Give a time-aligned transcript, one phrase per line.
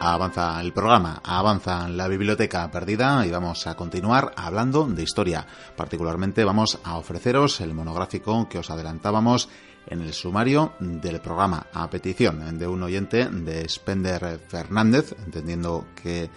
[0.00, 5.44] Avanza el programa, avanza la biblioteca perdida y vamos a continuar hablando de historia.
[5.76, 9.48] Particularmente vamos a ofreceros el monográfico que os adelantábamos
[9.88, 16.30] en el sumario del programa a petición de un oyente de Spender Fernández, entendiendo que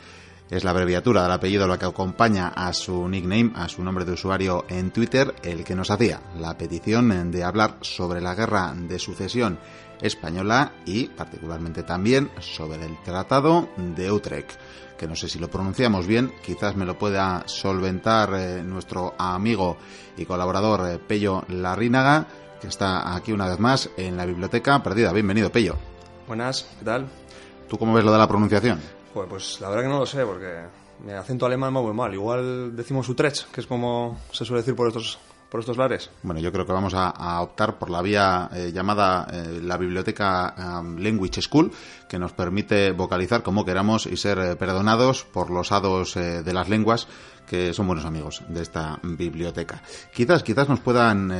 [0.51, 4.11] es la abreviatura del apellido la que acompaña a su nickname, a su nombre de
[4.11, 8.99] usuario en Twitter, el que nos hacía la petición de hablar sobre la guerra de
[8.99, 9.57] sucesión
[10.01, 14.51] española y particularmente también sobre el Tratado de Utrecht,
[14.97, 19.77] que no sé si lo pronunciamos bien, quizás me lo pueda solventar eh, nuestro amigo
[20.17, 22.27] y colaborador eh, Pello Larrínaga,
[22.59, 25.13] que está aquí una vez más en la biblioteca perdida.
[25.13, 25.77] Bienvenido, Pello.
[26.27, 27.07] Buenas, ¿qué tal?
[27.69, 29.00] ¿Tú cómo ves lo de la pronunciación?
[29.13, 30.61] Pues, la verdad que no lo sé, porque
[31.05, 32.13] mi acento alemán va muy mal.
[32.13, 35.19] Igual decimos Utrecht, que es como se suele decir por estos
[35.51, 36.09] por estos lares?
[36.23, 40.55] Bueno, yo creo que vamos a, optar por la vía eh, llamada eh, la Biblioteca
[40.97, 41.73] Language School,
[42.07, 46.69] que nos permite vocalizar como queramos y ser eh, perdonados por los hados de las
[46.69, 47.07] lenguas
[47.45, 49.83] que son buenos amigos de esta biblioteca.
[50.13, 51.33] Quizás, quizás nos puedan,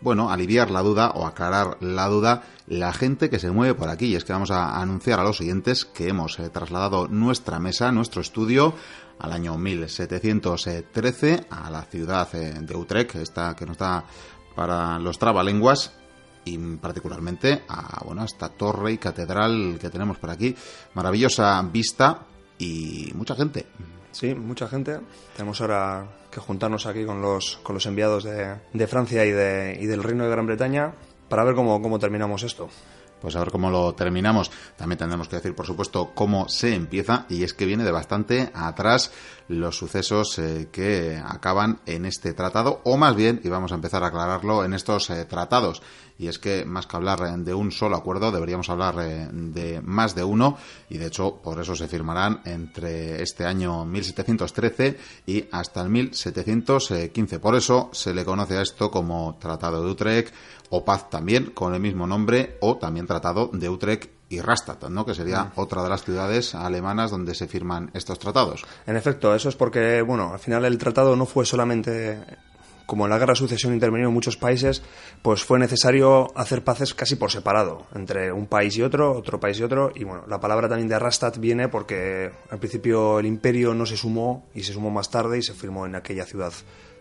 [0.00, 4.06] bueno, aliviar la duda o aclarar la duda la gente que se mueve por aquí.
[4.06, 8.20] Y es que vamos a anunciar a los oyentes que hemos trasladado nuestra mesa, nuestro
[8.20, 8.74] estudio,
[9.20, 14.04] al año 1713 a la ciudad eh, de Utrecht, esta que nos da
[14.54, 15.92] para los trabalenguas
[16.44, 20.54] y particularmente a bueno, esta torre y catedral que tenemos por aquí.
[20.94, 22.26] Maravillosa vista
[22.58, 23.66] y mucha gente.
[24.12, 24.98] Sí, mucha gente.
[25.36, 29.78] Tenemos ahora que juntarnos aquí con los, con los enviados de, de Francia y, de,
[29.80, 30.94] y del Reino de Gran Bretaña
[31.28, 32.68] para ver cómo, cómo terminamos esto
[33.20, 34.50] pues a ver cómo lo terminamos.
[34.76, 38.50] También tendremos que decir, por supuesto, cómo se empieza, y es que viene de bastante
[38.54, 39.12] atrás
[39.48, 44.04] los sucesos eh, que acaban en este tratado, o más bien, y vamos a empezar
[44.04, 45.82] a aclararlo, en estos eh, tratados.
[46.18, 50.14] Y es que más que hablar eh, de un solo acuerdo, deberíamos hablar de más
[50.14, 50.56] de uno,
[50.88, 57.38] y de hecho, por eso se firmarán entre este año 1713 y hasta el 1715.
[57.40, 60.34] Por eso se le conoce a esto como Tratado de Utrecht
[60.70, 65.04] o paz también con el mismo nombre o también tratado de Utrecht y Rastatt, ¿no?
[65.04, 65.52] que sería mm.
[65.56, 68.64] otra de las ciudades alemanas donde se firman estos tratados.
[68.86, 72.20] En efecto, eso es porque, bueno, al final el tratado no fue solamente
[72.86, 74.82] como en la guerra de sucesión intervenido en muchos países,
[75.22, 79.60] pues fue necesario hacer paces casi por separado, entre un país y otro, otro país
[79.60, 83.74] y otro, y bueno, la palabra también de Rastatt viene porque al principio el imperio
[83.74, 86.52] no se sumó y se sumó más tarde y se firmó en aquella ciudad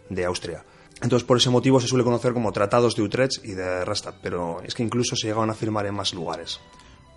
[0.09, 0.63] de Austria.
[1.01, 4.61] Entonces, por ese motivo se suele conocer como tratados de Utrecht y de Rastatt, pero
[4.61, 6.59] es que incluso se llegaban a firmar en más lugares.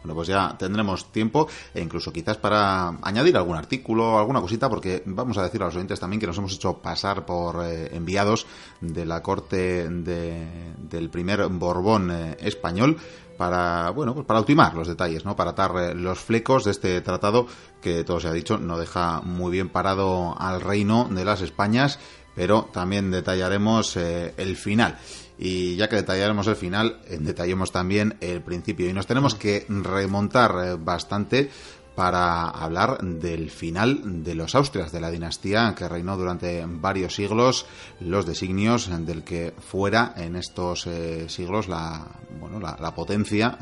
[0.03, 5.03] Bueno, pues ya tendremos tiempo e incluso quizás para añadir algún artículo, alguna cosita, porque
[5.07, 8.47] vamos a decir a los oyentes también que nos hemos hecho pasar por eh, enviados
[8.81, 12.97] de la corte del primer Borbón eh, español
[13.39, 17.01] para bueno pues para ultimar los detalles no para atar eh, los flecos de este
[17.01, 17.47] tratado
[17.81, 21.99] que todo se ha dicho no deja muy bien parado al reino de las Españas
[22.35, 24.99] pero también detallaremos eh, el final.
[25.39, 28.89] Y ya que detallaremos el final, eh, detallemos también el principio.
[28.89, 31.51] Y nos tenemos que remontar eh, bastante
[31.95, 37.67] para hablar del final de los Austrias, de la dinastía que reinó durante varios siglos,
[38.01, 40.89] los designios del que fuera en estos
[41.27, 42.07] siglos la,
[42.41, 43.59] bueno, la, potencia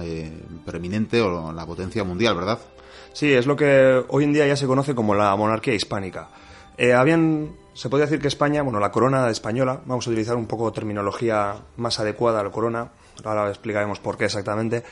[0.64, 2.60] preeminente o la potencia mundial, ¿verdad?
[3.12, 6.28] Sí, es lo que hoy en día ya se conoce como la monarquía hispánica.
[6.94, 10.70] habían se puede decir que España, bueno, la corona española, vamos a utilizar un poco
[10.70, 12.90] terminología más adecuada a la corona,
[13.24, 14.84] ahora explicaremos por qué exactamente.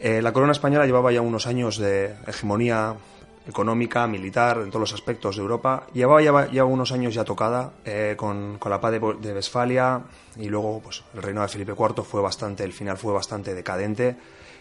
[0.00, 2.96] Eh, la corona española llevaba ya unos años de hegemonía
[3.46, 5.86] económica, militar, en todos los aspectos de Europa.
[5.94, 10.02] Llevaba ya, unos años ya tocada eh, con, la paz de, Westfalia
[10.36, 14.16] y luego pues, el reino de Felipe IV fue bastante, el final fue bastante decadente.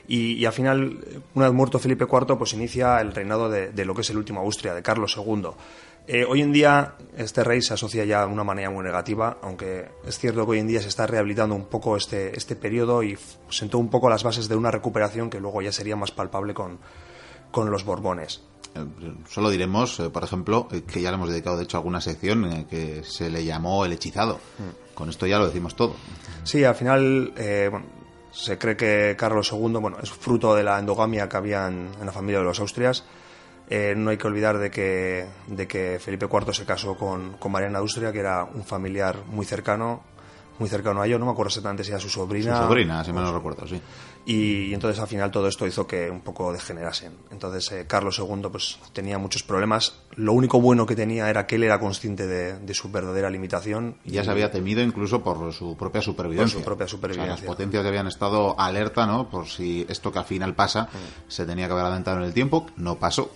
[0.08, 1.00] Y, al final,
[1.34, 4.18] una vez muerto Felipe IV, pues inicia el reinado de, de lo que es el
[4.18, 5.48] último Austria, de Carlos II.
[6.08, 9.90] Eh, hoy en día este rey se asocia ya de una manera muy negativa, aunque
[10.06, 13.18] es cierto que hoy en día se está rehabilitando un poco este, este periodo y
[13.50, 16.80] sentó un poco las bases de una recuperación que luego ya sería más palpable con,
[17.70, 18.42] los Borbones.
[18.74, 18.80] Eh,
[19.30, 23.04] solo diremos, eh, por ejemplo, que ya le hemos dedicado de hecho alguna sección que
[23.04, 24.40] se le llamó el hechizado.
[24.58, 24.96] Mm.
[24.96, 25.96] Con esto ya lo decimos todo.
[26.44, 27.34] Sí, al final
[28.32, 32.12] se cree que Carlos II bueno, es fruto de la endogamia que había en la
[32.12, 33.04] familia de los Austrias
[33.74, 37.54] eh, no hay que olvidar de que, de que Felipe IV se casó con, con
[37.54, 40.04] Mariana de Austria, que era un familiar muy cercano,
[40.60, 42.58] muy cercano a ellos, no me acuerdo exactamente si era su sobrina.
[42.58, 43.82] Su sobrina, si me lo recuerdo, sí.
[44.26, 47.14] Y, entonces al final todo esto hizo que un poco degenerasen.
[47.32, 50.02] Entonces eh, Carlos II pues tenía muchos problemas.
[50.18, 53.96] Lo único bueno que tenía era que él era consciente de, su verdadera limitación.
[54.04, 56.56] Y ya se había temido incluso por su propia supervivencia.
[56.56, 57.36] Por su propia supervivencia.
[57.38, 59.30] las potencias habían estado alerta, ¿no?
[59.30, 61.30] Por si esto que al final pasa mm.
[61.32, 63.32] se tenía que haber adelantado en el tiempo, no pasó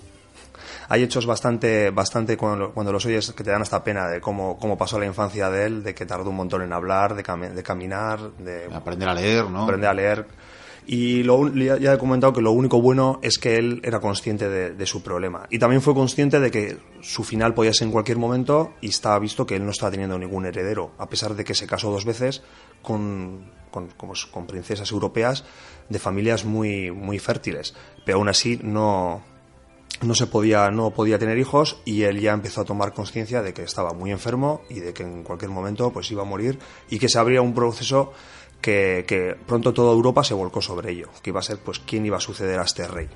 [0.89, 4.57] hay hechos bastante, bastante cuando, cuando, los oyes que te dan hasta pena de cómo,
[4.57, 7.63] cómo pasó la infancia de él, de que tardó un montón en hablar, de, de
[7.63, 9.63] caminar, de aprender a leer, ¿no?
[9.63, 10.25] Aprender a leer.
[10.87, 14.85] Y lo, ya he comentado que lo único bueno es que él era consciente de,
[14.85, 15.47] su problema.
[15.49, 19.17] Y también fue consciente de que su final podía ser en cualquier momento y estaba
[19.17, 22.05] visto que él no estaba teniendo ningún heredero, a pesar de que se casó dos
[22.05, 22.43] veces
[22.83, 23.89] con, con,
[24.31, 25.43] con princesas europeas
[25.89, 27.73] de familias muy, muy fértiles.
[28.05, 29.23] Pero aún así no,
[30.01, 33.53] no se podía no podía tener hijos y él ya empezó a tomar conciencia de
[33.53, 36.59] que estaba muy enfermo y de que en cualquier momento pues iba a morir
[36.89, 38.13] y que se abría un proceso
[38.61, 42.17] que, pronto toda Europa se volcó sobre ello, que iba a ser pues quién iba
[42.17, 43.07] a suceder a este rey.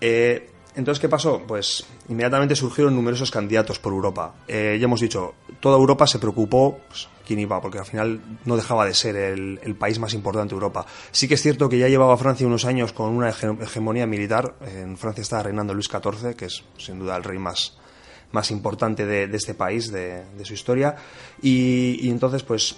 [0.00, 1.42] Eh, entonces, ¿qué pasó?
[1.46, 4.34] Pues inmediatamente surgieron numerosos candidatos por Europa.
[4.48, 8.56] Eh, ya hemos dicho, toda Europa se preocupó pues, quién iba, porque al final no
[8.56, 10.86] dejaba de ser el, país más importante de Europa.
[11.10, 14.54] Sí que es cierto que ya llevaba Francia unos años con una hegemonía militar.
[14.62, 17.76] En Francia estaba reinando Luis XIV, que es sin duda el rey más,
[18.50, 20.96] importante de, este país, de, su historia.
[21.42, 22.76] Y, entonces, pues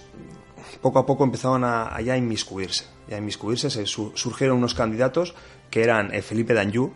[0.80, 2.86] poco a poco empezaban a, ya inmiscuirse.
[3.08, 5.34] Ya inmiscuirse, se surgieron unos candidatos
[5.70, 6.92] que eran eh, Felipe d'Anjou,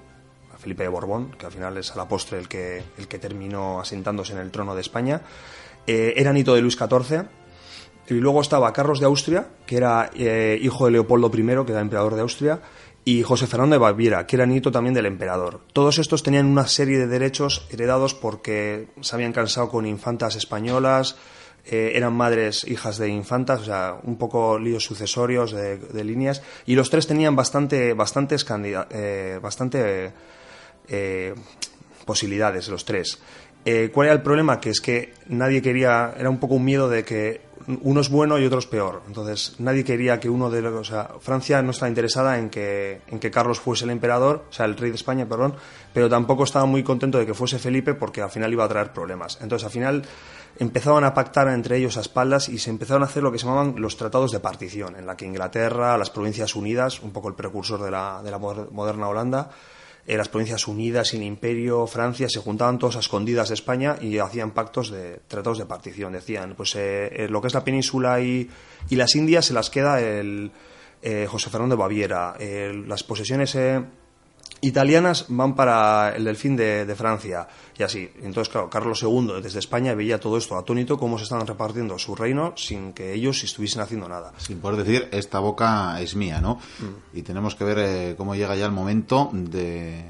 [0.58, 3.80] Felipe de Borbón, que al final es a la postre el que, el que terminó
[3.80, 5.22] asentándose en el trono de España.
[5.86, 7.26] Eh, era nieto de Luis XIV.
[8.08, 11.80] Y luego estaba Carlos de Austria, que era eh, hijo de Leopoldo I, que era
[11.80, 12.60] emperador de Austria,
[13.04, 15.60] y José Fernando de Baviera, que era nieto también del emperador.
[15.72, 21.16] Todos estos tenían una serie de derechos heredados porque se habían cansado con infantas españolas,
[21.64, 26.74] eh, eran madres hijas de infantas, o sea, un poco líos sucesorios de, líneas, y
[26.74, 28.46] los tres tenían bastante, bastantes
[28.90, 30.12] eh, bastante
[30.88, 31.34] eh,
[32.04, 33.20] posibilidades, los tres.
[33.92, 34.60] ¿Cuál era el problema?
[34.60, 37.42] Que es que nadie quería, era un poco un miedo de que
[37.82, 39.02] uno es bueno y otro es peor.
[39.06, 40.74] Entonces, nadie quería que uno de los.
[40.74, 44.52] O sea, Francia no estaba interesada en que, en que Carlos fuese el emperador, o
[44.52, 45.54] sea, el rey de España, perdón,
[45.92, 48.92] pero tampoco estaba muy contento de que fuese Felipe porque al final iba a traer
[48.92, 49.38] problemas.
[49.42, 50.02] Entonces, al final
[50.58, 53.46] empezaban a pactar entre ellos a espaldas y se empezaron a hacer lo que se
[53.46, 57.34] llamaban los tratados de partición, en la que Inglaterra, las Provincias Unidas, un poco el
[57.34, 59.50] precursor de la, de la moderna Holanda,
[60.08, 63.98] eh, las Provincias Unidas y el Imperio, Francia, se juntaban todos a escondidas de España
[64.00, 66.14] y hacían pactos de tratados de partición.
[66.14, 68.48] Decían, pues eh, eh, lo que es la península y,
[68.88, 70.50] y, las Indias se las queda el
[71.28, 72.36] José Fernando de Baviera,
[72.86, 73.56] las posesiones
[74.60, 78.10] italianas van para el delfín de, de, Francia y así.
[78.22, 82.14] Entonces, claro, Carlos II desde España veía todo esto atónito, cómo se estaban repartiendo su
[82.14, 84.32] reino sin que ellos estuviesen haciendo nada.
[84.38, 86.56] Sin poder decir, esta boca es mía, ¿no?
[86.80, 87.18] Mm.
[87.18, 90.04] Y tenemos que ver eh, cómo llega ya el momento de,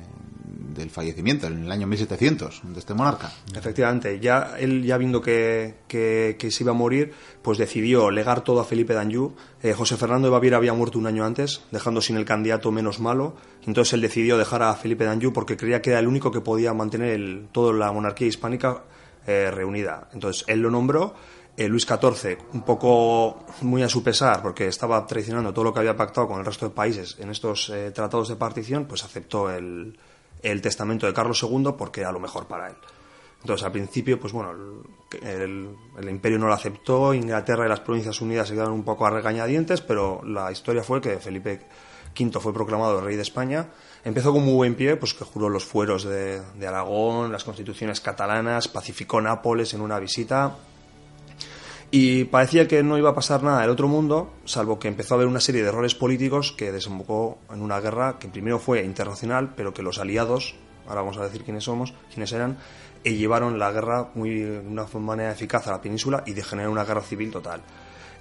[0.75, 3.33] del fallecimiento, en el año 1700, de este monarca.
[3.55, 7.13] Efectivamente, ya él ya viendo que, que, se iba a morir,
[7.43, 9.35] pues decidió legar todo a Felipe d'Anjou.
[9.63, 13.01] Eh, José Fernando de Baviera había muerto un año antes, dejando sin el candidato menos
[13.01, 13.35] malo.
[13.67, 16.75] Entonces él decidió dejar a Felipe d'Anjou porque creía que era el único que podía
[16.75, 18.85] mantener el, toda la monarquía hispánica
[19.27, 20.09] eh, reunida.
[20.13, 21.15] Entonces él lo nombró.
[21.57, 25.81] Eh, Luis XIV, un poco muy a su pesar, porque estaba traicionando todo lo que
[25.81, 29.99] había pactado con el resto de países en estos tratados de partición, pues aceptó el,
[30.43, 32.77] el testamento de Carlos II porque era lo mejor para él.
[33.41, 34.53] Entonces, al principio, pues bueno,
[35.23, 39.11] el, imperio no lo aceptó, Inglaterra y las Provincias Unidas se quedaron un poco a
[39.11, 41.61] regañadientes, pero la historia fue que Felipe
[42.19, 43.69] V fue proclamado rey de España.
[44.05, 48.01] Empezó con muy buen pie, pues que juró los fueros de, de Aragón, las constituciones
[48.01, 50.57] catalanas, pacificó Nápoles en una visita,
[51.91, 55.17] y parecía que no iba a pasar nada del otro mundo, salvo que empezó a
[55.17, 59.55] haber una serie de errores políticos que desembocó en una guerra que primero fue internacional,
[59.57, 60.55] pero que los aliados,
[60.87, 62.59] ahora vamos a decir quiénes somos, quiénes eran,
[63.05, 66.85] y llevaron la guerra muy, de una manera eficaz a la península y degeneró una
[66.85, 67.63] guerra civil total.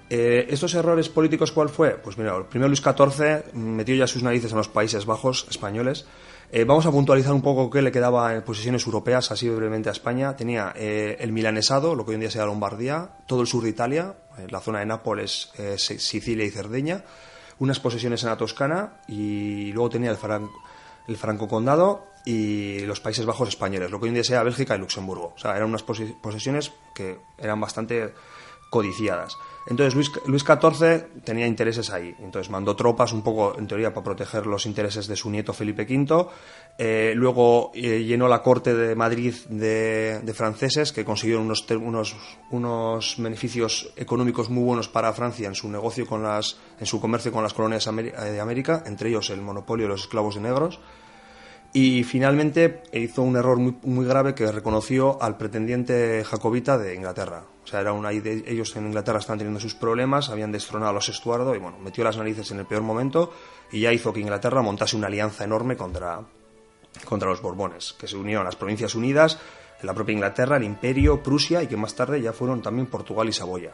[0.10, 1.92] Eh, ¿Estos errores políticos cuál fue?
[1.92, 6.06] Pues mira, primero Luis XIV metió ya sus narices en los Países Bajos españoles
[6.50, 9.92] eh, vamos a puntualizar un poco qué le quedaba en posiciones europeas, así brevemente a
[9.92, 10.36] España.
[10.36, 13.70] Tenía eh, el milanesado, lo que hoy en día sea Lombardía, todo el sur de
[13.70, 17.04] Italia, eh, la zona de Nápoles, Sicilia y Cerdeña,
[17.60, 20.18] unas posesiones en la Toscana y luego tenía el,
[21.08, 24.76] el Franco Condado y los Países Bajos españoles, lo que hoy en día sea Bélgica
[24.76, 25.34] y Luxemburgo.
[25.36, 28.14] O sea, eran unas posesiones que eran bastante
[28.70, 29.38] codiciadas.
[29.70, 29.96] Entonces
[30.26, 34.66] Luis, XIV tenía intereses ahí, entonces mandó tropas un poco, en teoría, para proteger los
[34.66, 36.28] intereses de su nieto Felipe V.
[36.78, 42.16] Eh, luego eh, llenó la corte de Madrid de, franceses que consiguieron unos, unos,
[42.52, 47.34] unos, beneficios económicos muy buenos para Francia en su negocio con las, en su comercio
[47.34, 50.80] con las colonias de América, entre ellos el monopolio de los esclavos de negros.
[51.74, 57.44] Y finalmente hizo un error muy, muy grave que reconoció al pretendiente jacobita de Inglaterra.
[57.64, 61.10] O sea, era una, ellos en Inglaterra estaban teniendo sus problemas, habían destronado a los
[61.10, 63.34] Estuardo y bueno, metió las narices en el peor momento
[63.72, 66.22] y ya hizo que Inglaterra montase una alianza enorme contra,
[67.04, 69.38] contra los Borbones, que se unieron las Provincias Unidas,
[69.82, 73.34] la propia Inglaterra, el Imperio, Prusia y que más tarde ya fueron también Portugal y
[73.34, 73.74] Saboya.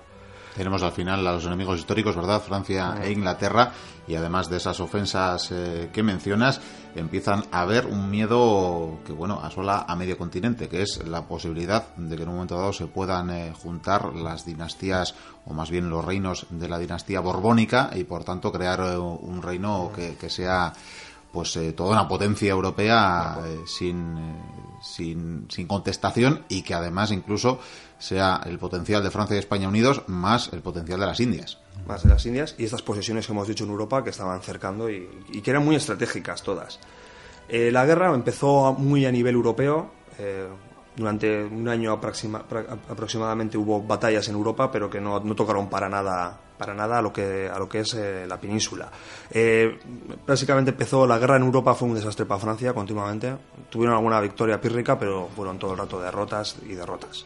[0.56, 2.42] Tenemos al final a los enemigos históricos, ¿verdad?
[2.42, 3.72] Francia e Inglaterra.
[4.08, 6.60] Y además de esas ofensas eh, que mencionas,
[6.94, 11.96] empiezan a haber un miedo que, bueno, asola a medio continente, que es la posibilidad
[11.96, 15.90] de que en un momento dado se puedan eh, juntar las dinastías, o más bien
[15.90, 20.74] los reinos de la dinastía borbónica, y por tanto crear eh, un reino que, sea
[21.32, 24.36] pues toda una potencia europea sin,
[24.84, 27.60] sin, sin contestación y que además incluso
[28.04, 31.58] sea el potencial de Francia y España unidos más el potencial de las Indias.
[31.88, 34.90] Más de las Indias y estas posesiones que hemos dicho en Europa que estaban cercando
[34.90, 35.08] y,
[35.42, 36.80] que eran muy estratégicas todas.
[37.48, 39.90] Eh, la guerra empezó muy a nivel europeo.
[40.20, 40.48] Eh,
[40.98, 46.74] durante un año aproximadamente hubo batallas en Europa, pero que no, tocaron para nada, para
[46.74, 48.92] nada a lo que, a lo que es eh, la península.
[50.28, 53.34] básicamente empezó la guerra en Europa, fue un desastre para Francia continuamente.
[53.70, 57.26] Tuvieron alguna victoria pírrica, pero fueron todo el rato derrotas y derrotas.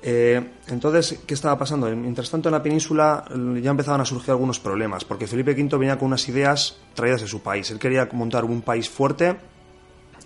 [0.00, 1.88] Eh, entonces, ¿qué estaba pasando?
[1.88, 5.76] Mientras tanto, en la península eh, ya empezaban a surgir algunos problemas, porque Felipe V
[5.76, 7.70] venía con unas ideas traídas de su país.
[7.70, 9.36] Él quería montar un país fuerte.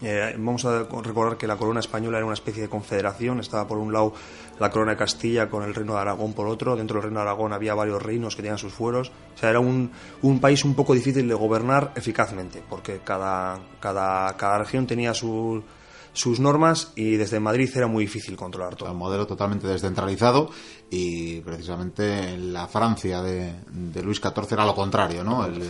[0.05, 3.39] Eh, vamos a recordar que la corona española era una especie de confederación.
[3.41, 4.13] Estaba por un lado
[4.59, 6.77] la corona de Castilla con el reino de Aragón por otro.
[6.77, 9.13] Dentro del reino de Aragón había varios reinos que tenían sus fueros.
[9.35, 14.37] O sea, era un, un país un poco difícil de gobernar eficazmente, porque cada, cada,
[14.37, 15.63] cada región tenía su
[16.13, 18.91] sus normas y desde Madrid era muy difícil controlar todo.
[18.93, 20.51] Un modelo totalmente descentralizado
[20.91, 23.55] y precisamente la Francia de,
[24.03, 25.47] Luis XIV era lo contrario, ¿no?
[25.47, 25.63] El,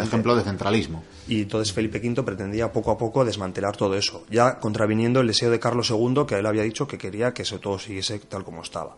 [0.00, 1.02] ejemplo de centralismo.
[1.26, 5.50] Y entonces Felipe V pretendía poco a poco desmantelar todo eso, ya contraviniendo el deseo
[5.50, 8.62] de Carlos II, que él había dicho que quería que eso todo siguiese tal como
[8.62, 8.96] estaba.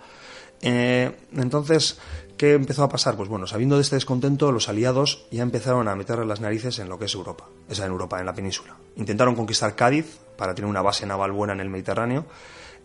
[0.63, 1.99] Eh, entonces,
[2.37, 3.17] ¿qué empezó a pasar?
[3.17, 6.89] Pues bueno, sabiendo de este descontento, los aliados ya empezaron a meter las narices en
[6.89, 8.77] lo que es Europa, esa en Europa, en la península.
[8.97, 12.27] Intentaron conquistar Cádiz para tener una base naval buena en el Mediterráneo.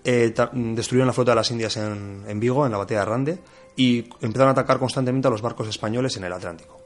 [0.03, 3.39] Eh, destruyeron la flota de las Indias en, Vigo, en la batalla de Rande,
[3.75, 6.81] y empezaron a atacar constantemente a los barcos españoles en el Atlántico.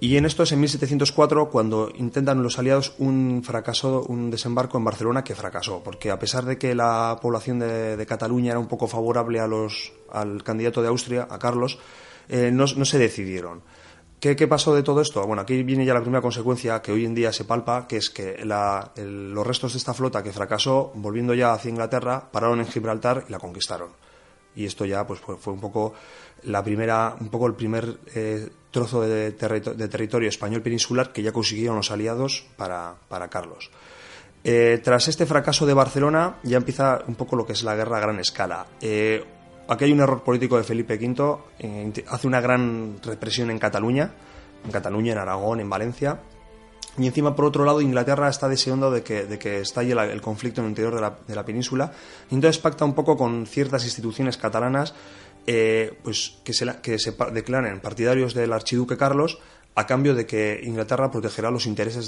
[0.00, 4.84] Y en esto es en 1704 cuando intentan los aliados un fracaso, un desembarco en
[4.84, 8.86] Barcelona que fracasó, porque a pesar de que la población de, Cataluña era un poco
[8.86, 11.78] favorable a los, al candidato de Austria, a Carlos,
[12.28, 13.62] eh, no, se decidieron.
[14.32, 15.26] ¿Qué, pasó de todo esto?
[15.26, 18.08] Bueno, aquí viene ya la primera consecuencia que hoy en día se palpa, que es
[18.08, 23.26] que los restos de esta flota que fracasó, volviendo ya hacia Inglaterra, pararon en Gibraltar
[23.28, 23.90] y la conquistaron.
[24.56, 25.92] Y esto ya pues, fue, un poco
[26.44, 31.76] la primera, un poco el primer eh, trozo de, territorio español peninsular que ya consiguieron
[31.76, 32.96] los aliados para,
[33.28, 33.70] Carlos.
[34.42, 37.98] Eh, tras este fracaso de Barcelona ya empieza un poco lo que es la guerra
[37.98, 38.68] a gran escala.
[38.80, 39.22] Eh,
[39.68, 44.12] aquí hay un error político de Felipe V, eh, hace una gran represión en Cataluña,
[44.64, 46.20] en Cataluña, en Aragón, en Valencia,
[46.96, 50.60] y encima, por otro lado, Inglaterra está deseando de que, de que estalle el conflicto
[50.60, 51.92] en el interior de la, de la, península.
[52.30, 54.94] Y entonces pacta un poco con ciertas instituciones catalanas
[55.46, 59.38] eh, pues que se, que se declaren partidarios del archiduque Carlos
[59.76, 62.06] a cambio de que Inglaterra protegerá los intereses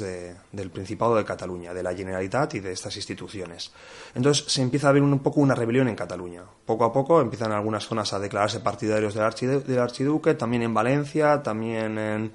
[0.52, 3.73] del Principado de Cataluña, de la Generalitat y de estas instituciones.
[4.14, 6.42] Entonces se empieza a ver un poco una rebelión en Cataluña.
[6.64, 11.99] Poco a poco empiezan algunas zonas a declararse partidarios del, archiduque, también en Valencia, también
[11.99, 12.32] en,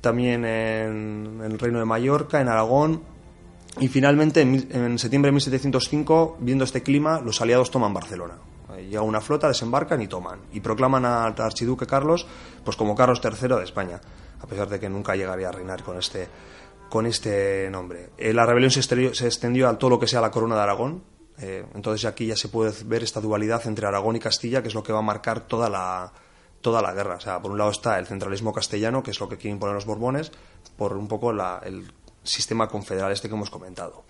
[0.00, 3.02] también en, el Reino de Mallorca, en Aragón.
[3.78, 8.34] Y finalmente, en, en septiembre de 1705, viendo este clima, los aliados toman Barcelona
[8.76, 10.40] llega una flota, desembarcan y toman.
[10.52, 12.26] Y proclaman al archiduque Carlos
[12.64, 14.00] pues como Carlos III de España,
[14.44, 16.28] a pesar de que nunca llegaría a reinar con este,
[16.88, 18.10] con este nombre.
[18.18, 21.02] Eh, la rebelión se, se, extendió a todo lo que sea la corona de Aragón.
[21.38, 24.74] Eh, entonces aquí ya se puede ver esta dualidad entre Aragón y Castilla, que es
[24.74, 26.12] lo que va a marcar toda la,
[26.60, 27.16] toda la guerra.
[27.16, 29.74] O sea, por un lado está el centralismo castellano, que es lo que quieren poner
[29.74, 30.30] los Borbones,
[30.76, 31.90] por un poco el
[32.22, 34.04] sistema confederal este que hemos comentado.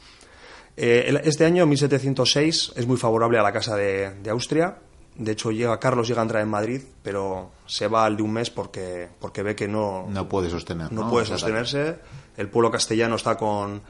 [0.77, 4.79] Eh, este año, 1706, es muy favorable a la Casa de, Austria.
[5.17, 8.33] De hecho, llega Carlos llega a entrar en Madrid, pero se va al de un
[8.33, 10.93] mes porque, porque ve que no, no puede sostener.
[10.93, 11.99] No, puede sostenerse.
[12.37, 13.81] El pueblo castellano está con,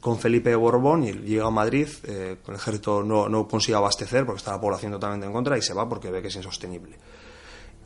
[0.00, 1.86] con Felipe Borbón y llega a Madrid.
[2.02, 5.62] Eh, el ejército no, no consigue abastecer porque está la población totalmente en contra y
[5.62, 6.96] se va porque ve que es insostenible.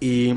[0.00, 0.34] Y,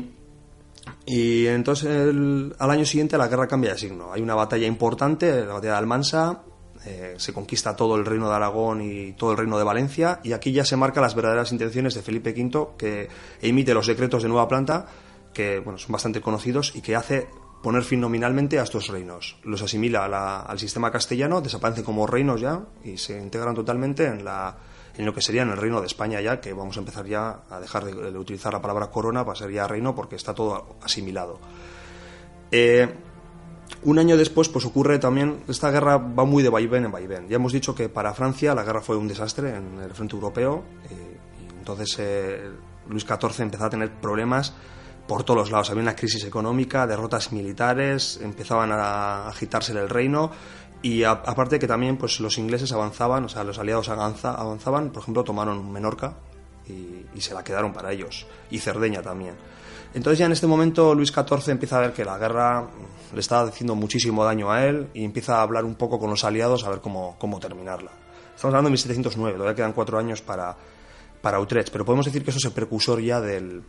[1.06, 2.14] y entonces
[2.58, 4.12] al año siguiente la guerra cambia de signo.
[4.12, 6.42] Hay una batalla importante, la batalla de Almansa,
[6.84, 10.32] eh, se conquista todo el reino de Aragón y todo el reino de Valencia y
[10.32, 13.08] aquí ya se marcan las verdaderas intenciones de Felipe V que
[13.42, 14.86] emite los decretos de nueva planta
[15.34, 17.28] que bueno, son bastante conocidos y que hace
[17.62, 19.36] poner fin nominalmente a estos reinos.
[19.44, 20.04] Los asimila
[20.42, 25.20] al sistema castellano, desaparecen como reinos ya y se integran totalmente en, en lo que
[25.20, 28.18] sería en el reino de España ya, que vamos a empezar ya a dejar de,
[28.18, 31.38] utilizar la palabra corona para ser ya reino porque está todo asimilado.
[32.50, 32.88] Eh,
[33.82, 37.28] Un año después, pues ocurre también, esta guerra va muy de vaivén en vaivén.
[37.28, 40.62] Ya hemos dicho que para Francia la guerra fue un desastre en el frente europeo,
[40.90, 42.50] y, entonces eh,
[42.88, 44.52] Luis XIV empezó a tener problemas
[45.08, 45.70] por todos los lados.
[45.70, 50.30] Había una crisis económica, derrotas militares, empezaban a agitarse el reino
[50.82, 55.24] y aparte que también pues los ingleses avanzaban, o sea, los aliados avanzaban, por ejemplo,
[55.24, 56.16] tomaron Menorca
[56.66, 59.34] y, y, se la quedaron para ellos, y Cerdeña también.
[59.92, 62.68] Entonces ya en este momento Luis XIV empieza a ver que la guerra
[63.12, 66.24] le está haciendo muchísimo daño a él y empieza a hablar un poco con los
[66.24, 67.90] aliados a ver cómo, cómo terminarla.
[68.34, 70.56] Estamos hablando de 1709, todavía quedan cuatro años para,
[71.20, 73.62] para Utrecht, pero podemos decir que eso es el precursor ya del,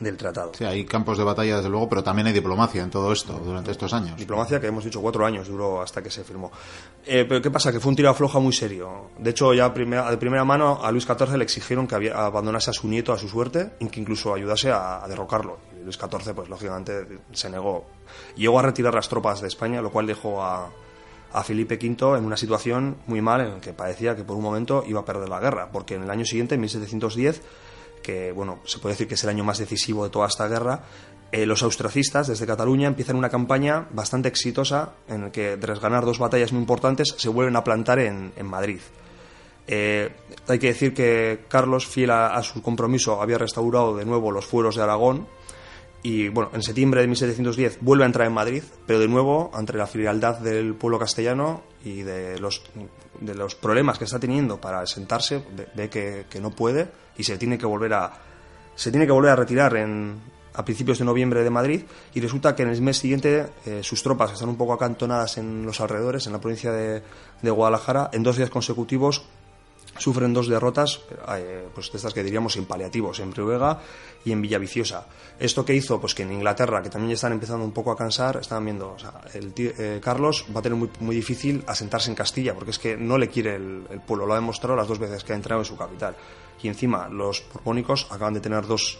[0.00, 0.52] del tratado.
[0.54, 3.70] Sí, hay campos de batalla, desde luego, pero también hay diplomacia en todo esto durante
[3.70, 4.16] estos años.
[4.16, 6.50] Diplomacia que hemos dicho cuatro años duró hasta que se firmó.
[7.04, 7.72] Eh, pero ¿qué pasa?
[7.72, 9.10] Que fue un tiro afloja muy serio.
[9.18, 12.72] De hecho, ya primera, de primera mano a Luis XIV le exigieron que abandonase a
[12.72, 15.58] su nieto a su suerte y que incluso ayudase a, derrocarlo.
[15.86, 17.86] Luis XIV, pues lógicamente, se negó.
[18.36, 20.70] Llegó a retirar las tropas de España, lo cual dejó a,
[21.32, 24.42] a Felipe V en una situación muy mal en la que parecía que por un
[24.42, 27.42] momento iba a perder la guerra, porque en el año siguiente, en 1710,
[28.02, 30.84] que bueno, se puede decir que es el año más decisivo de toda esta guerra,
[31.32, 36.04] eh, los austracistas desde Cataluña empiezan una campaña bastante exitosa en la que tras ganar
[36.04, 38.80] dos batallas muy importantes se vuelven a plantar en, Madrid.
[39.66, 40.12] Eh,
[40.46, 44.76] hay que decir que Carlos, fiel a, su compromiso, había restaurado de nuevo los fueros
[44.76, 45.26] de Aragón
[46.06, 49.76] y bueno, en septiembre de 1710 vuelve a entrar en Madrid, pero de nuevo, ante
[49.76, 52.62] la frialdad del pueblo castellano y de los,
[53.20, 55.42] de los problemas que está teniendo para sentarse,
[55.74, 56.86] ve, que, que, no puede
[57.18, 58.12] y se tiene que volver a,
[58.76, 60.20] se tiene que volver a retirar en,
[60.54, 61.82] a principios de noviembre de Madrid
[62.14, 65.66] y resulta que en el mes siguiente eh, sus tropas están un poco acantonadas en
[65.66, 67.02] los alrededores, en la provincia de,
[67.42, 69.24] de Guadalajara, en dos días consecutivos
[69.98, 71.00] sufren dos derrotas,
[71.36, 73.80] eh, pues de estas que diríamos sin paliativos, en Priuega
[74.24, 75.06] y en Villaviciosa.
[75.38, 76.00] ¿Esto que hizo?
[76.00, 78.98] Pues que en Inglaterra, que también están empezando un poco a cansar, estaban viendo, o
[78.98, 82.78] sea, el eh, Carlos va a tener muy, muy, difícil asentarse en Castilla, porque es
[82.78, 85.60] que no le quiere el, pueblo, lo ha demostrado las dos veces que ha entrado
[85.60, 86.16] en su capital.
[86.62, 88.98] Y encima los borbónicos acaban de tener dos,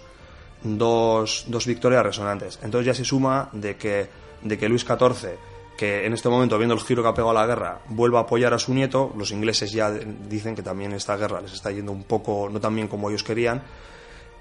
[0.62, 2.58] dos, dos victorias resonantes.
[2.62, 4.08] Entonces ya se suma de que,
[4.42, 7.46] de que Luis XIV que en este momento, viendo el giro que ha pegado la
[7.46, 9.12] guerra, vuelva a apoyar a su nieto.
[9.16, 12.74] Los ingleses ya dicen que también esta guerra les está yendo un poco, no tan
[12.74, 13.62] bien como ellos querían,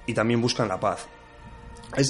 [0.05, 1.07] y también buscan la paz.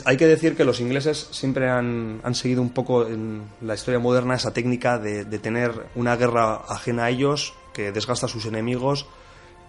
[0.06, 4.36] hay que decir que los ingleses siempre han, seguido un poco en la historia moderna
[4.36, 9.08] esa técnica de, tener una guerra ajena a ellos, que desgasta a sus enemigos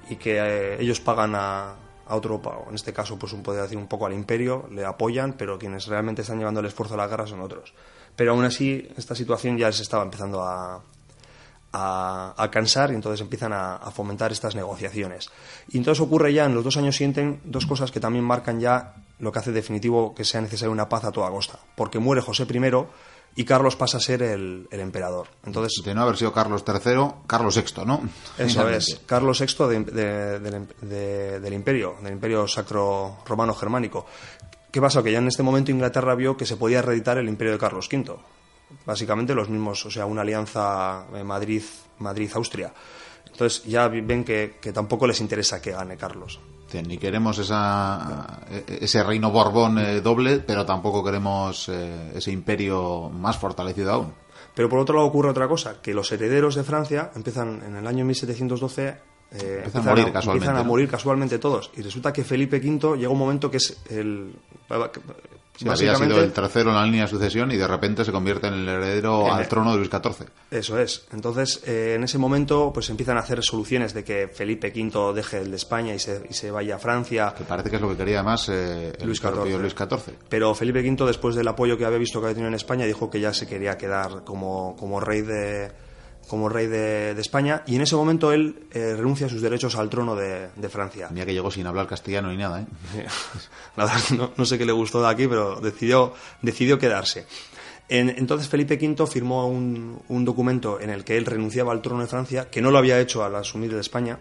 [0.09, 1.75] y que eh, ellos pagan a,
[2.07, 5.33] a otro, en este caso, pues un poder decir un poco al imperio, le apoyan,
[5.33, 7.75] pero quienes realmente están llevando el esfuerzo a la guerra son otros.
[8.17, 10.83] Pero aún así, esta situación ya les estaba empezando a,
[11.73, 15.31] a, cansar y entonces empiezan a, fomentar estas negociaciones.
[15.69, 18.95] Y entonces ocurre ya en los dos años siguientes dos cosas que también marcan ya
[19.19, 21.59] lo que hace definitivo que sea necesaria una paz a toda costa.
[21.75, 22.59] Porque muere José I
[23.39, 25.29] y Carlos pasa a ser el, emperador.
[25.45, 28.01] Entonces, de no haber sido Carlos III, Carlos VI, ¿no?
[28.39, 34.07] Eso es, Carlos VI del imperio, del imperio sacro romano germánico.
[34.77, 35.03] ¿Qué pasa?
[35.03, 37.89] Que ya en este momento Inglaterra vio que se podía reeditar el imperio de Carlos
[37.91, 38.15] V.
[38.85, 42.75] Básicamente los mismos, o sea, una alianza eh, Madrid-Austria.
[43.25, 46.39] Entonces ya ven que, tampoco les interesa que gane Carlos.
[46.87, 53.09] ni queremos esa, e, ese reino Borbón eh, doble, pero tampoco queremos eh, ese imperio
[53.09, 54.13] más fortalecido aún.
[54.55, 57.87] Pero por otro lado ocurre otra cosa, que los herederos de Francia empiezan en el
[57.87, 61.71] año 1712 eh, empiezan, a morir, casualmente, empiezan a morir casualmente todos.
[61.77, 64.33] Y resulta que Felipe V llega un momento que es el.
[64.71, 68.55] había sido el tercero en la línea de sucesión y de repente se convierte en
[68.55, 70.29] el heredero al trono de Luis XIV.
[70.51, 71.07] Eso es.
[71.13, 75.39] Entonces, eh, en ese momento, pues empiezan a hacer soluciones de que Felipe V deje
[75.39, 77.35] el de España y se, y se vaya a Francia.
[77.37, 79.61] Que parece que es lo que quería más eh, Luis, XIV.
[79.61, 80.15] Luis XIV.
[80.29, 83.11] Pero Felipe V, después del apoyo que había visto que había tenido en España, dijo
[83.11, 85.86] que ya se quería quedar como, como rey de
[86.29, 89.89] como rey de, España y en ese momento él eh, renuncia a sus derechos al
[89.89, 91.09] trono de, Francia.
[91.11, 93.07] Mira que llegó sin hablar castellano ni nada, ¿eh?
[94.37, 96.13] no, sé qué le gustó de aquí, pero decidió,
[96.43, 97.27] decidió quedarse.
[97.89, 102.51] entonces Felipe V firmó un, documento en el que él renunciaba al trono de Francia,
[102.51, 104.19] que no lo había hecho al asumir de España.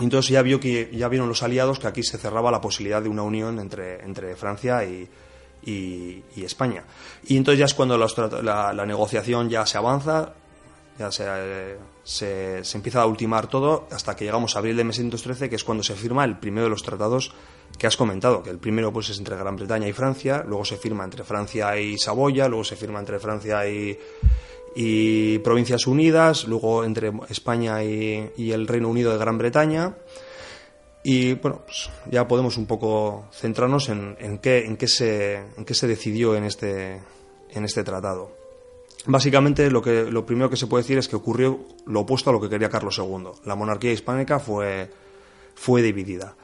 [0.00, 3.08] Entonces ya vio que ya vieron los aliados que aquí se cerraba la posibilidad de
[3.08, 5.08] una unión entre, entre Francia y,
[5.64, 6.84] y, España.
[7.26, 10.34] Y entonces ya es cuando la, la negociación ya se avanza,
[11.10, 11.76] se,
[12.62, 15.82] se, empieza a ultimar todo hasta que llegamos a abril de 1613, que es cuando
[15.84, 17.32] se firma el primero de los tratados
[17.78, 20.76] que has comentado, que el primero pues es entre Gran Bretaña y Francia, luego se
[20.76, 23.98] firma entre Francia y Saboya, luego se firma entre Francia y,
[24.74, 29.96] y Provincias Unidas, luego entre España y, el Reino Unido de Gran Bretaña.
[31.04, 35.64] Y bueno, pues ya podemos un poco centrarnos en, en, qué, en, qué se, en
[35.64, 37.00] qué se decidió en este,
[37.50, 38.37] en este tratado.
[39.10, 42.32] Básicamente lo, que, lo primero que se puede decir es que ocurrió lo opuesto a
[42.34, 43.30] lo que quería Carlos II.
[43.46, 44.90] La monarquía hispánica fue,
[45.54, 46.36] fue dividida.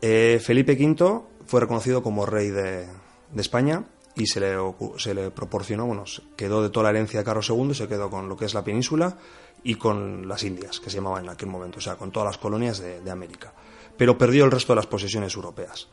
[0.00, 4.56] Eh, Felipe V fue reconocido como rey de, de España y se le,
[4.96, 6.04] se le proporcionó, bueno,
[6.36, 8.62] quedó de toda la herencia de Carlos II, se quedó con lo que es la
[8.62, 9.16] península
[9.64, 12.38] y con las Indias, que se llamaban en aquel momento, o sea, con todas las
[12.38, 13.52] colonias de, América.
[13.96, 15.88] Pero perdió el resto de las posesiones europeas.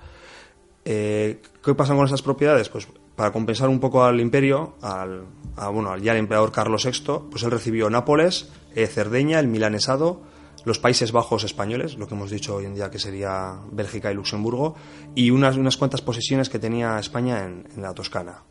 [0.86, 2.70] Eh, ¿Qué pasa con esas propiedades?
[2.70, 5.26] Pues para compensar un poco al imperio, al,
[5.72, 10.22] bueno, ya emperador Carlos VI, pues él recibió Nápoles, eh, Cerdeña, el Milanesado,
[10.66, 14.16] los Países Bajos españoles, lo que hemos dicho hoy en día que sería Bélgica y
[14.16, 14.76] Luxemburgo,
[15.16, 18.44] y unas, unas cuantas posesiones que tenía España en, la Toscana.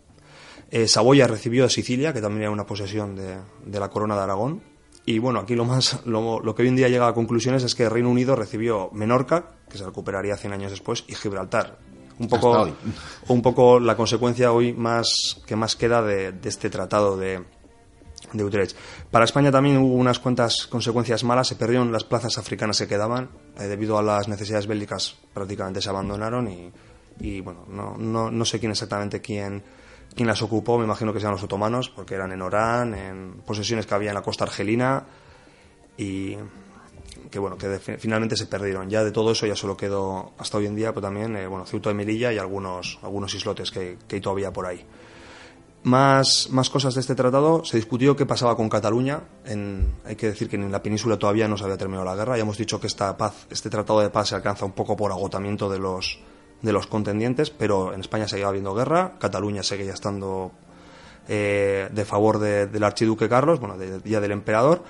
[0.71, 4.63] Eh, Saboya recibió Sicilia, que también era una posesión de, la corona de Aragón.
[5.07, 7.89] Y bueno, aquí lo, más, lo, que hoy en día llega a conclusiones es que
[7.89, 11.79] Reino Unido recibió Menorca, que se recuperaría 100 años después, y Gibraltar.
[12.21, 12.69] Un poco,
[13.29, 17.43] un poco la consecuencia hoy más que más queda de este tratado de,
[18.33, 18.77] de Utrecht.
[19.11, 23.31] Para España también hubo unas cuantas consecuencias malas, se perdieron las plazas africanas que quedaban,
[23.59, 26.49] eh, debido a las necesidades bélicas prácticamente se abandonaron
[27.19, 29.63] y, bueno, no, no, no, sé quién exactamente quién,
[30.15, 33.87] quién las ocupó, me imagino que sean los otomanos, porque eran en Orán, en posesiones
[33.87, 35.05] que había en la costa argelina
[35.99, 36.37] y
[37.31, 38.89] que bueno, que finalmente se perdieron.
[38.89, 41.67] Ya de todo eso ya solo quedó hasta hoy en día, pues también, eh, bueno,
[41.67, 44.85] Ceuta de Melilla y algunos, algunos islotes que, que hay todavía por ahí
[45.83, 47.65] más, más cosas de este tratado.
[47.65, 49.23] Se discutió qué pasaba con Cataluña.
[49.45, 52.37] En, hay que decir que en la península todavía no se había terminado la guerra.
[52.37, 55.11] Ya hemos dicho que esta paz, este tratado de paz se alcanza un poco por
[55.13, 56.21] agotamiento de los,
[56.63, 59.15] de los contendientes, pero en España seguía habiendo guerra.
[59.19, 60.53] Cataluña seguía estando
[61.29, 64.83] eh, de favor del archiduque Carlos, bueno, ya del emperador.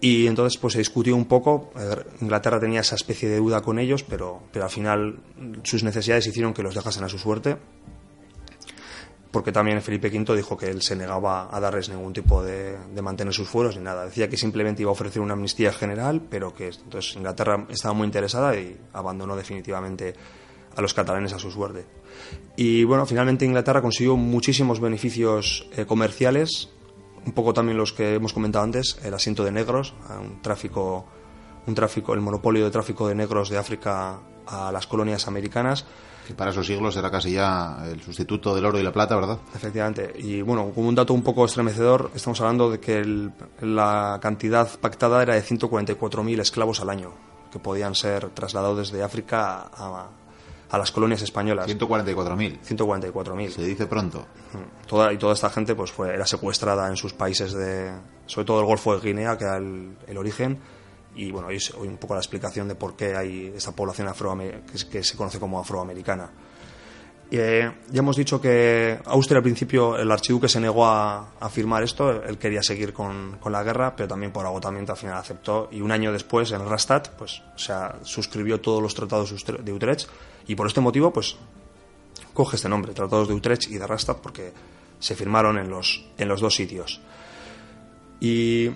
[0.00, 1.70] Y entonces pues se discutió un poco,
[2.20, 5.20] Inglaterra tenía esa especie de deuda con ellos, pero, pero al final
[5.62, 7.56] sus necesidades hicieron que los dejasen a su suerte
[9.36, 13.34] porque también Felipe V dijo que él se negaba a darles ningún tipo de, mantener
[13.34, 14.06] sus fueros ni nada.
[14.06, 18.06] Decía que simplemente iba a ofrecer una amnistía general, pero que entonces Inglaterra estaba muy
[18.06, 20.14] interesada y abandonó definitivamente
[20.74, 21.84] a los catalanes a su suerte.
[22.56, 26.70] Y bueno, finalmente Inglaterra consiguió muchísimos beneficios eh, comerciales,
[27.26, 31.06] un poco también los que hemos comentado antes, el asiento de negros, un tráfico,
[31.66, 35.84] un tráfico, el monopolio de tráfico de negros de África a las colonias americanas
[36.26, 39.38] que para esos siglos era casi ya el sustituto del oro y la plata, ¿verdad?
[39.54, 40.12] Efectivamente.
[40.16, 45.22] Y bueno, como un dato un poco estremecedor, estamos hablando de que la cantidad pactada
[45.22, 47.12] era de 144.000 esclavos al año,
[47.52, 50.08] que podían ser trasladados desde África a,
[50.72, 51.68] las colonias españolas.
[51.68, 52.60] 144.000.
[52.60, 53.50] 144.000.
[53.50, 54.26] Se dice pronto.
[54.52, 54.86] Mm.
[54.86, 57.92] Toda, y toda esta gente pues fue, era secuestrada en sus países de,
[58.26, 60.60] sobre todo el Golfo de Guinea, que era el origen,
[61.16, 64.88] y bueno, hoy, hoy un poco la explicación de por qué hay esta población que,
[64.90, 66.30] que se conoce como afroamericana.
[67.28, 72.22] Eh, ya hemos dicho que Austria al principio el archiduque se negó a, firmar esto,
[72.22, 75.68] él quería seguir con, con, la guerra, pero también por agotamiento al final aceptó.
[75.72, 80.08] Y un año después en Rastatt pues, o sea, suscribió todos los tratados de Utrecht.
[80.46, 81.36] Y por este motivo pues
[82.32, 84.52] coge este nombre, tratados de Utrecht y de Rastatt porque
[85.00, 87.00] se firmaron en los, en los dos sitios.
[88.20, 88.68] Y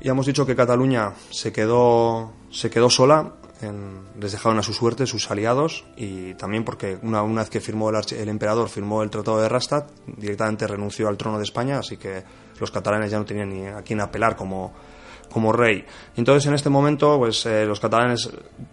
[0.00, 3.32] ya hemos dicho que Cataluña se quedó, se quedó sola,
[4.20, 8.28] les dejaron a su suerte sus aliados y también porque una, vez que firmó el,
[8.28, 12.22] emperador firmó el Tratado de Rastatt, directamente renunció al trono de España, así que
[12.58, 14.72] los catalanes ya no tenían a quién apelar como,
[15.30, 15.84] como rey.
[16.16, 18.30] Entonces, en este momento, pues eh, los catalanes,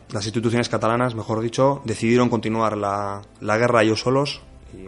[0.10, 4.42] las instituciones catalanas, mejor dicho, decidieron continuar la, la guerra ellos solos
[4.74, 4.88] y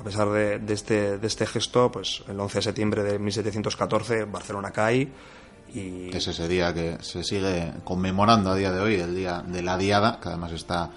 [0.00, 4.24] a pesar de, de, este, de este gesto, pues el 11 de septiembre de 1714
[4.24, 5.10] Barcelona cae
[5.74, 6.10] y...
[6.14, 9.76] Es ese día que se sigue conmemorando a día de hoy, el día de la
[9.78, 10.90] diada, que además está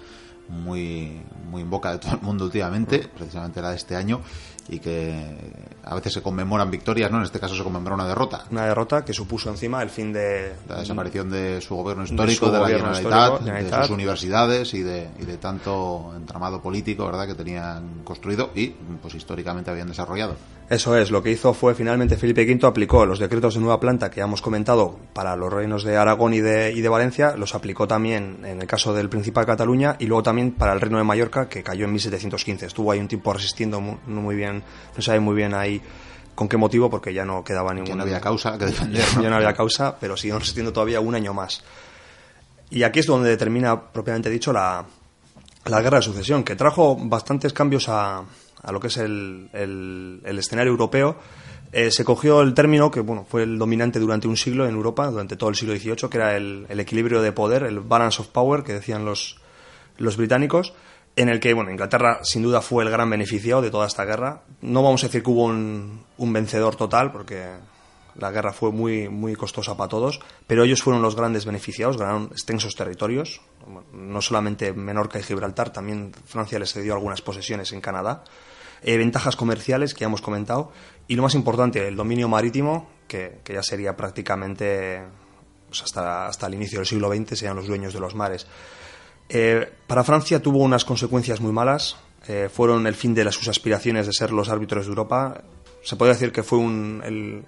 [0.48, 3.16] muy, muy en boca de todo el mundo últimamente, mm.
[3.16, 4.20] precisamente la de este año,
[4.68, 5.52] y que
[5.84, 7.18] a veces se conmemoran victorias, ¿no?
[7.18, 8.44] En este caso se conmemora una derrota.
[8.50, 10.54] Una derrota que supuso encima el fin de...
[10.68, 15.24] La desaparición de su gobierno histórico, de, la Generalitat, de sus universidades y de, y
[15.24, 20.36] de tanto entramado político, ¿verdad?, que tenían construido y, pues históricamente habían desarrollado.
[20.70, 24.10] Eso es, lo que hizo fue finalmente Felipe V aplicó los decretos de nueva planta
[24.10, 27.54] que ya hemos comentado para los reinos de Aragón y de, y de Valencia, los
[27.54, 30.96] aplicó también en el caso del Principado de Cataluña y luego también para el reino
[30.96, 32.66] de Mallorca que cayó en 1715.
[32.66, 34.62] Estuvo ahí un tiempo resistiendo muy, muy bien,
[34.96, 35.82] no sabe muy bien ahí
[36.34, 37.90] con qué motivo porque ya no quedaba ningún...
[37.90, 39.04] Que no había causa que defender.
[39.20, 41.62] Ya no había causa, pero siguieron resistiendo todavía un año más.
[42.70, 44.84] Y aquí es donde termina, propiamente dicho, la,
[45.66, 48.24] la guerra de sucesión, que trajo bastantes cambios a
[48.64, 51.16] a lo que es el, el, escenario europeo,
[51.72, 55.06] eh, se cogió el término que bueno, fue el dominante durante un siglo en Europa,
[55.10, 58.28] durante todo el siglo XVIII, que era el, el equilibrio de poder, el balance of
[58.28, 59.36] power, que decían los,
[59.98, 60.72] los británicos,
[61.16, 64.42] en el que bueno, Inglaterra sin duda fue el gran beneficiado de toda esta guerra.
[64.62, 67.50] No vamos a decir que hubo un, un vencedor total, porque
[68.16, 72.28] la guerra fue muy, muy costosa para todos, pero ellos fueron los grandes beneficiados, ganaron
[72.30, 73.40] extensos territorios,
[73.92, 78.24] no solamente Menorca y Gibraltar, también Francia les cedió algunas posesiones en Canadá,
[78.84, 80.72] eh, ventajas comerciales que ya hemos comentado,
[81.08, 85.02] y lo más importante, el dominio marítimo, que, ya sería prácticamente
[85.68, 88.46] pues hasta, hasta el inicio del siglo XX, serían los dueños de los mares.
[89.28, 91.96] Eh, para Francia tuvo unas consecuencias muy malas.
[92.26, 95.42] Eh, fueron el fin de sus aspiraciones de ser los árbitros de Europa.
[95.82, 97.44] Se puede decir que fue un,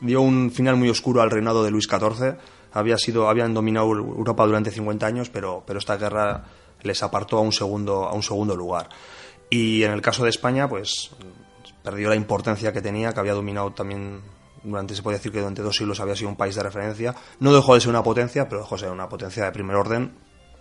[0.00, 2.36] dio un final muy oscuro al reinado de Luis XIV.
[2.72, 6.44] Había sido, habían dominado Europa durante 50 años, pero, pero esta guerra
[6.82, 8.88] les apartó a un segundo, a un segundo lugar.
[9.54, 11.10] Y en el caso de España, pues
[11.84, 14.20] perdió la importancia que tenía, que había dominado también
[14.64, 17.14] durante, se puede decir que durante dos siglos había sido un país de referencia.
[17.38, 20.12] No dejó de ser una potencia, pero dejó de ser una potencia de primer orden,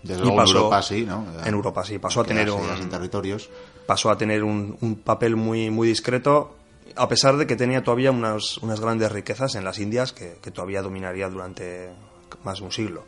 [0.04, 1.26] desde luego en Europa sí, ¿no?
[1.44, 3.50] En Europa sí, pasó a tener un, territorios.
[3.88, 6.56] Pasó a tener un, papel muy, muy discreto,
[6.96, 10.84] a pesar de que tenía todavía unas, unas grandes riquezas en las Indias que, todavía
[10.84, 11.90] dominaría durante
[12.44, 13.06] más de un siglo.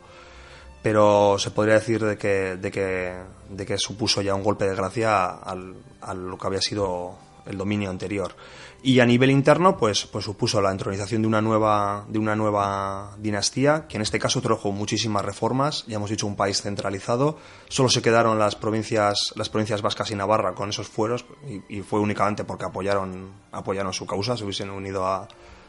[0.86, 3.12] Pero se podría decir de que, de que,
[3.50, 7.58] de que supuso ya un golpe de gracia al, a lo que había sido el
[7.58, 8.36] dominio anterior.
[8.84, 13.16] Y a nivel interno, pues, pues supuso la entronización de una nueva, de una nueva
[13.18, 15.84] dinastía, que en este caso trajo muchísimas reformas.
[15.88, 17.36] Ya hemos dicho un país centralizado.
[17.68, 21.24] Solo se quedaron las provincias, las provincias vascas y Navarra con esos fueros,
[21.68, 25.26] y, fue únicamente porque apoyaron, apoyaron su causa, se hubiesen unido a,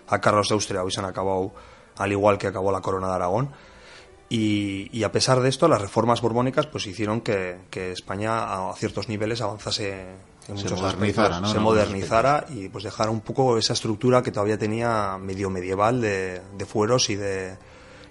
[0.09, 1.53] a Carlos de Austria, hubiesen acabado
[1.95, 3.49] al igual que acabó la corona de Aragón.
[4.29, 9.07] Y, a pesar de esto, las reformas borbónicas pues hicieron que, que España a ciertos
[9.07, 10.05] niveles avanzase
[10.55, 15.49] se modernizara, se modernizara y pues dejara un poco esa estructura que todavía tenía medio
[15.49, 17.57] medieval de, fueros y de,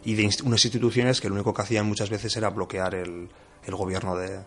[0.04, 3.28] y de unas instituciones que lo único que hacían muchas veces era bloquear el,
[3.64, 4.40] el gobierno de,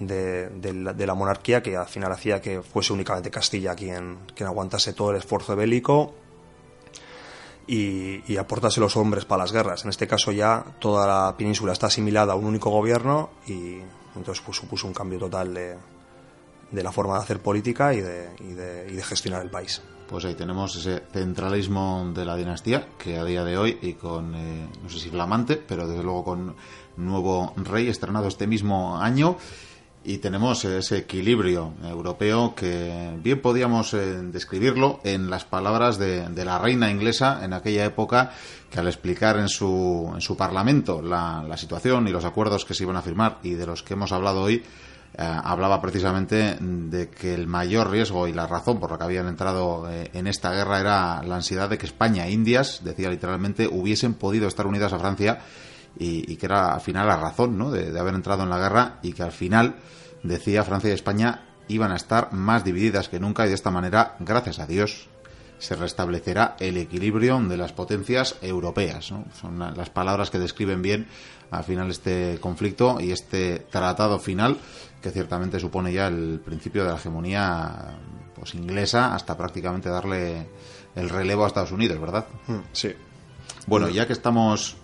[0.00, 5.10] de, la, monarquía, que al final hacía que fuese únicamente Castilla quien, quien aguantase todo
[5.12, 6.14] el esfuerzo bélico
[7.70, 9.84] y, y, aportase los hombres para las guerras.
[9.84, 13.78] En este caso ya toda la península está asimilada a un único gobierno y
[14.16, 15.76] entonces pues, supuso un cambio total de,
[16.72, 19.80] de la forma de hacer política y de, y de, y de gestionar el país.
[20.08, 24.34] Pues ahí tenemos ese centralismo de la dinastía que a día de hoy y con,
[24.34, 26.56] eh, no sé si flamante, pero desde luego con
[26.96, 29.36] nuevo rey estrenado este mismo año
[30.02, 36.44] y tenemos ese equilibrio europeo que bien podíamos eh, describirlo en las palabras de, de,
[36.44, 38.32] la reina inglesa en aquella época
[38.70, 42.74] que al explicar en su, en su parlamento la, la situación y los acuerdos que
[42.74, 44.62] se iban a firmar y de los que hemos hablado hoy,
[45.18, 49.28] eh, hablaba precisamente de que el mayor riesgo y la razón por la que habían
[49.28, 53.66] entrado eh, en esta guerra era la ansiedad de que España e Indias, decía literalmente,
[53.66, 55.40] hubiesen podido estar unidas a Francia
[55.98, 57.70] y, que era al final la razón ¿no?
[57.70, 59.76] de, haber entrado en la guerra y que al final,
[60.22, 64.16] decía, Francia y España iban a estar más divididas que nunca y de esta manera,
[64.18, 65.08] gracias a Dios,
[65.58, 69.04] se restablecerá el equilibrio de las potencias europeas.
[69.04, 71.06] Son las palabras que describen bien
[71.50, 74.56] al final este conflicto y este tratado final
[75.02, 77.98] que ciertamente supone ya el principio de la hegemonía
[78.34, 80.46] pues inglesa hasta prácticamente darle
[80.94, 82.26] el relevo a Estados Unidos, ¿verdad?
[82.46, 82.94] Hmm, sí.
[83.70, 84.76] Bueno, ya que estamos...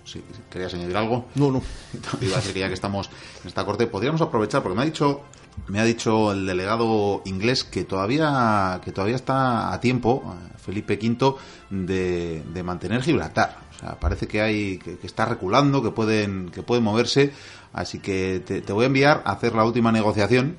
[0.49, 1.27] ¿Querías añadir algo?
[1.35, 1.63] No, no.
[2.23, 3.11] Iba a decir que ya que estamos
[3.43, 5.21] en esta corte, podríamos aprovechar, porque me ha dicho
[5.69, 11.35] me ha dicho el delegado inglés que todavía que todavía está a tiempo Felipe V
[11.71, 16.63] de, de mantener Gibraltar o sea, parece que hay que, está reculando que pueden que
[16.63, 17.33] pueden moverse
[17.77, 20.57] Así que te, voy a enviar a hacer la última negociación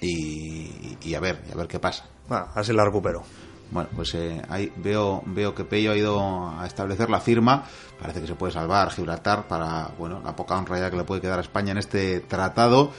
[0.00, 2.06] y, a ver, a ver qué pasa.
[2.26, 3.22] Bueno, así la recupero.
[3.70, 7.64] Bueno, pues eh, ahí veo, veo que Pello ha ido a establecer la firma.
[8.00, 11.20] Parece que se puede salvar Gibraltar para, bueno, la poca honra ya que le puede
[11.20, 12.92] quedar a España en este tratado.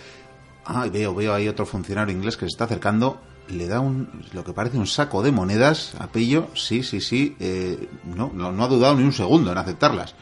[0.66, 3.20] Ah, veo, veo ahí otro funcionario inglés que se está acercando.
[3.48, 6.50] Le da un, lo que parece un saco de monedas a Pello.
[6.54, 7.36] Sí, sí, sí.
[7.40, 10.14] Eh, no, no, no ha dudado ni un segundo en aceptarlas.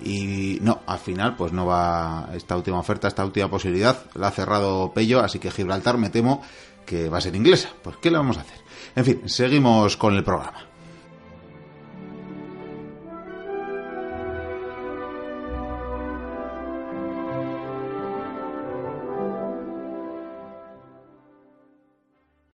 [0.00, 4.30] Y no, al final, pues no va esta última oferta, esta última posibilidad, la ha
[4.30, 6.40] cerrado Pello, así que Gibraltar me temo
[6.86, 7.70] que va a ser inglesa.
[7.82, 8.58] Pues, ¿qué le vamos a hacer?
[8.98, 10.67] En fin, seguimos con el programa.